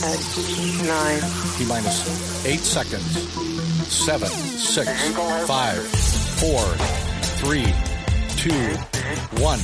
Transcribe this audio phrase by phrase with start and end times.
[0.00, 1.20] Nine.
[1.58, 3.04] T minus eight seconds.
[3.86, 4.88] Seven, six,
[5.46, 5.86] five,
[6.38, 6.62] four,
[7.36, 7.66] three,
[8.38, 8.50] two,
[9.42, 9.58] one.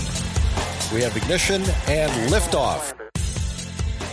[0.92, 2.92] We have ignition and liftoff.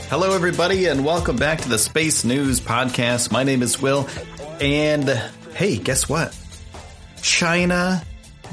[0.09, 3.29] Hello, everybody, and welcome back to the Space News Podcast.
[3.29, 4.07] My name is Will,
[4.61, 5.09] and
[5.55, 6.33] hey, guess what?
[7.21, 8.01] China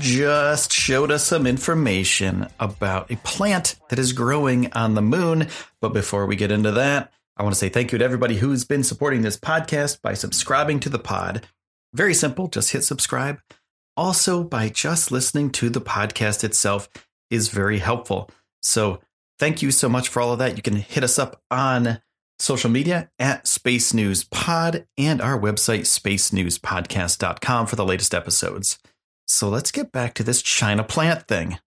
[0.01, 5.47] just showed us some information about a plant that is growing on the moon.
[5.81, 8.67] But before we get into that, I want to say thank you to everybody who's
[8.67, 11.47] been supporting this podcast by subscribing to the pod.
[11.95, 13.41] Very simple, just hit subscribe.
[13.97, 16.91] Also, by just listening to the podcast itself
[17.31, 18.29] is very helpful.
[18.61, 19.01] So,
[19.39, 20.59] thank you so much for all of that.
[20.59, 22.03] You can hit us up on
[22.39, 28.79] social media at Space News Pod and our website, spacenewspodcast.com, for the latest episodes.
[29.27, 31.59] So let's get back to this China plant thing.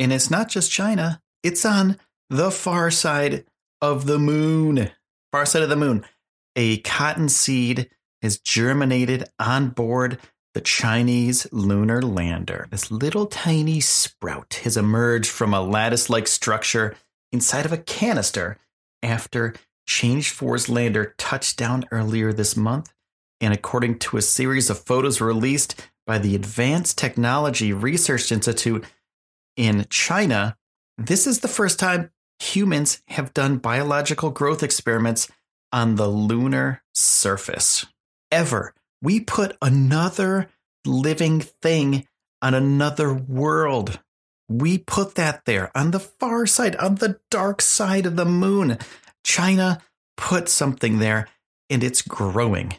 [0.00, 3.44] And it's not just China, it's on the far side
[3.80, 4.90] of the moon.
[5.32, 6.04] Far side of the moon.
[6.56, 7.88] A cotton seed
[8.20, 10.18] has germinated on board
[10.52, 12.68] the Chinese lunar lander.
[12.70, 16.94] This little tiny sprout has emerged from a lattice like structure
[17.32, 18.58] inside of a canister
[19.02, 19.54] after
[19.88, 22.92] Chang'e 4's lander touched down earlier this month.
[23.40, 28.84] And according to a series of photos released by the Advanced Technology Research Institute
[29.56, 30.58] in China,
[30.98, 32.10] this is the first time
[32.42, 35.28] humans have done biological growth experiments
[35.72, 37.86] on the lunar surface.
[38.30, 38.74] Ever.
[39.00, 40.48] We put another
[40.84, 42.06] living thing
[42.40, 44.00] on another world.
[44.48, 48.78] We put that there on the far side, on the dark side of the moon.
[49.24, 49.80] China
[50.16, 51.28] put something there
[51.70, 52.74] and it's growing.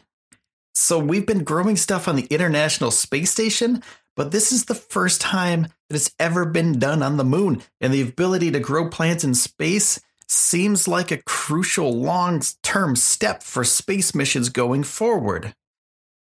[0.74, 3.82] So we've been growing stuff on the International Space Station,
[4.16, 7.62] but this is the first time that it's ever been done on the moon.
[7.80, 13.42] And the ability to grow plants in space seems like a crucial long term step
[13.42, 15.54] for space missions going forward.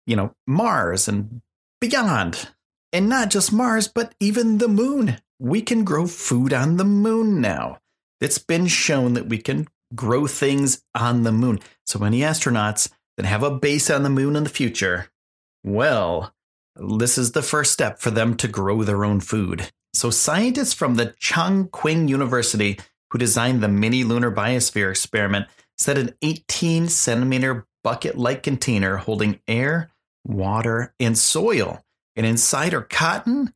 [0.05, 1.41] You know, Mars and
[1.79, 2.49] beyond.
[2.93, 5.17] And not just Mars, but even the moon.
[5.39, 7.79] We can grow food on the moon now.
[8.19, 11.59] It's been shown that we can grow things on the moon.
[11.85, 15.09] So many astronauts that have a base on the moon in the future,
[15.63, 16.33] well,
[16.75, 19.69] this is the first step for them to grow their own food.
[19.93, 22.79] So, scientists from the Chongqing University
[23.11, 29.39] who designed the mini lunar biosphere experiment set an 18 centimeter bucket like container holding
[29.47, 29.91] air,
[30.23, 31.83] water, and soil.
[32.15, 33.53] And inside are cotton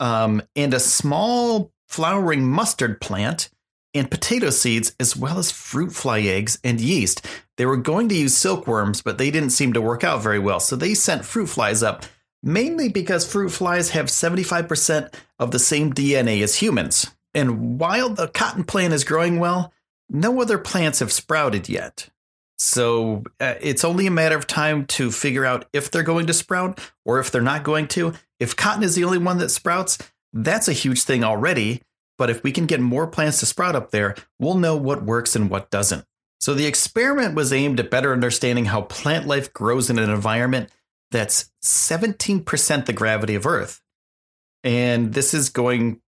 [0.00, 3.50] um, and a small flowering mustard plant
[3.92, 7.26] and potato seeds, as well as fruit fly eggs and yeast.
[7.56, 10.60] They were going to use silkworms, but they didn't seem to work out very well.
[10.60, 12.04] So they sent fruit flies up,
[12.42, 17.10] mainly because fruit flies have 75% of the same DNA as humans.
[17.34, 19.72] And while the cotton plant is growing well,
[20.08, 22.08] no other plants have sprouted yet.
[22.58, 26.34] So uh, it's only a matter of time to figure out if they're going to
[26.34, 28.14] sprout or if they're not going to.
[28.38, 29.98] If cotton is the only one that sprouts,
[30.32, 31.82] that's a huge thing already.
[32.18, 35.34] But if we can get more plants to sprout up there, we'll know what works
[35.34, 36.04] and what doesn't.
[36.38, 40.70] So the experiment was aimed at better understanding how plant life grows in an environment
[41.10, 43.80] that's 17% the gravity of Earth.
[44.62, 46.00] And this is going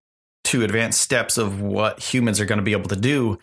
[0.45, 3.39] to advance steps of what humans are going to be able to do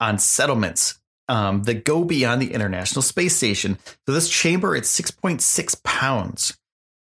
[0.00, 3.78] on settlements um, that go beyond the International Space Station.
[4.06, 6.58] So this chamber, it's 6.6 pounds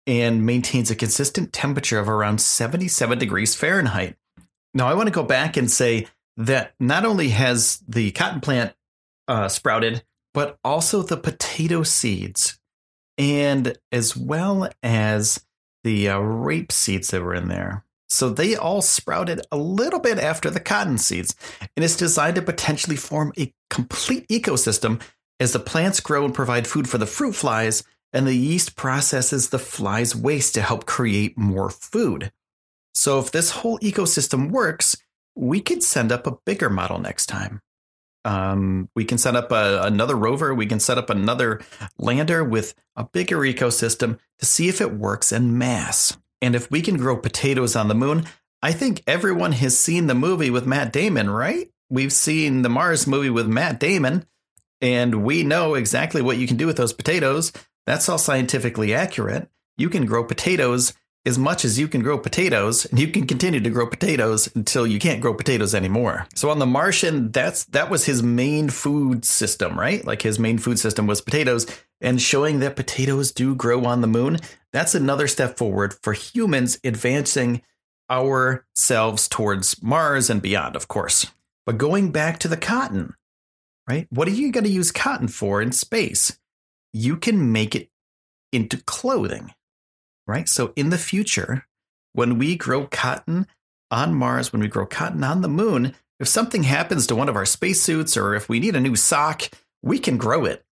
[0.06, 4.18] and maintains a consistent temperature of around 77 degrees Fahrenheit.
[4.74, 6.08] Now, I want to go back and say
[6.38, 8.74] that not only has the cotton plant
[9.28, 10.04] uh, sprouted,
[10.34, 12.59] but also the potato seeds,
[13.20, 15.46] and as well as
[15.84, 17.84] the uh, rape seeds that were in there.
[18.08, 22.42] So they all sprouted a little bit after the cotton seeds, and it's designed to
[22.42, 25.00] potentially form a complete ecosystem
[25.40, 29.50] as the plants grow and provide food for the fruit flies, and the yeast processes
[29.50, 32.32] the flies' waste to help create more food.
[32.96, 34.98] So if this whole ecosystem works,
[35.36, 37.62] we could send up a bigger model next time.
[38.26, 40.54] Um, we can set up a, another rover.
[40.54, 41.62] We can set up another
[41.98, 46.18] lander with a bigger ecosystem to see if it works en masse.
[46.42, 48.26] And if we can grow potatoes on the moon,
[48.62, 51.70] I think everyone has seen the movie with Matt Damon, right?
[51.90, 54.26] we've seen the Mars movie with Matt Damon,
[54.82, 57.52] and we know exactly what you can do with those potatoes.
[57.86, 59.50] That's all scientifically accurate.
[59.78, 60.94] You can grow potatoes
[61.26, 64.88] as much as you can grow potatoes, and you can continue to grow potatoes until
[64.88, 66.28] you can't grow potatoes anymore.
[66.34, 70.04] So on the Martian, that's that was his main food system, right?
[70.06, 71.68] Like his main food system was potatoes,
[72.02, 74.38] and showing that potatoes do grow on the moon,
[74.72, 77.62] that's another step forward for humans advancing
[78.10, 81.28] ourselves towards Mars and beyond, of course.
[81.66, 83.14] But going back to the cotton,
[83.88, 84.08] right?
[84.10, 86.40] What are you going to use cotton for in space?
[86.94, 87.90] You can make it
[88.52, 89.54] into clothing
[90.30, 90.48] right?
[90.48, 91.66] So in the future,
[92.14, 93.48] when we grow cotton
[93.92, 97.36] on Mars, when we grow cotton on the moon, if something happens to one of
[97.36, 99.50] our spacesuits or if we need a new sock,
[99.82, 100.64] we can grow it.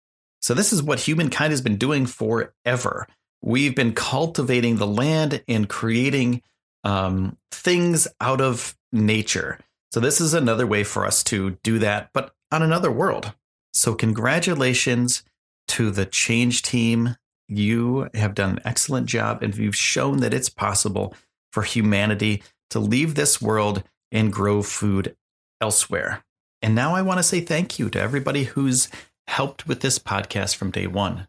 [0.42, 3.08] So this is what humankind has been doing forever.
[3.42, 6.42] We've been cultivating the land and creating
[6.84, 9.60] um, things out of nature.
[9.92, 13.34] So this is another way for us to do that, but on another world.
[13.74, 15.24] So congratulations
[15.70, 17.16] to the Chang'e team
[17.48, 21.14] you have done an excellent job and you've shown that it's possible
[21.52, 25.16] for humanity to leave this world and grow food
[25.62, 26.24] elsewhere.
[26.62, 28.90] And now I want to say thank you to everybody who's
[29.28, 31.28] helped with this podcast from day one.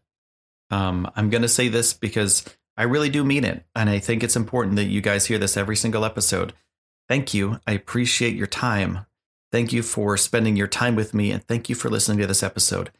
[0.71, 2.45] Um, I'm going to say this because
[2.77, 3.65] I really do mean it.
[3.75, 6.53] And I think it's important that you guys hear this every single episode.
[7.07, 7.59] Thank you.
[7.67, 9.05] I appreciate your time.
[9.51, 11.31] Thank you for spending your time with me.
[11.31, 12.91] And thank you for listening to this episode.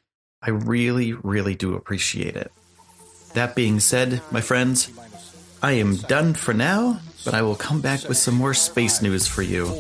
[0.42, 2.52] I really, really do appreciate it.
[3.34, 4.90] That being said, my friends,
[5.62, 9.28] I am done for now, but I will come back with some more space news
[9.28, 9.72] for you.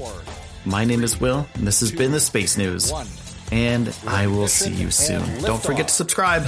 [0.65, 2.91] My name is Will, and this has been the Space News.
[3.51, 5.23] And I will see you soon.
[5.41, 6.45] Don't forget to subscribe.